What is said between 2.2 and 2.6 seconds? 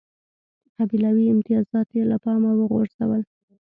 پامه